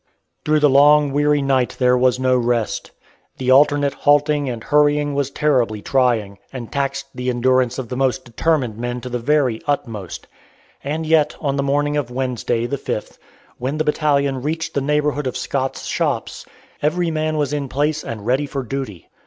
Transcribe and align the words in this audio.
Through 0.45 0.61
the 0.61 0.67
long, 0.69 1.11
weary 1.11 1.43
night 1.43 1.75
there 1.77 1.95
was 1.95 2.19
no 2.19 2.35
rest. 2.35 2.89
The 3.37 3.51
alternate 3.51 3.93
halting 3.93 4.49
and 4.49 4.63
hurrying 4.63 5.13
was 5.13 5.29
terribly 5.29 5.83
trying, 5.83 6.39
and 6.51 6.71
taxed 6.71 7.05
the 7.13 7.29
endurance 7.29 7.77
of 7.77 7.87
the 7.89 7.95
most 7.95 8.25
determined 8.25 8.79
men 8.79 8.99
to 9.01 9.09
the 9.09 9.19
very 9.19 9.61
utmost; 9.67 10.25
and 10.83 11.05
yet 11.05 11.35
on 11.39 11.55
the 11.55 11.61
morning 11.61 11.97
of 11.97 12.09
Wednesday, 12.09 12.65
the 12.65 12.79
5th, 12.79 13.19
when 13.59 13.77
the 13.77 13.83
battalion 13.83 14.41
reached 14.41 14.73
the 14.73 14.81
neighborhood 14.81 15.27
of 15.27 15.37
Scott's 15.37 15.85
Shops, 15.85 16.47
every 16.81 17.11
man 17.11 17.37
was 17.37 17.53
in 17.53 17.69
place 17.69 18.03
and 18.03 18.25
ready 18.25 18.47
for 18.47 18.63
duty. 18.63 19.07